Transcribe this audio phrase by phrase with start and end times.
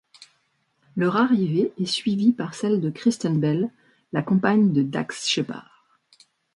[0.95, 3.71] Leur arrivée est suivie par celle de Kristen Bell,
[4.13, 5.85] la compagne de Dax Shepard.